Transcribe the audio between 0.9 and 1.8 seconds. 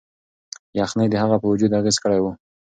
د هغه په وجود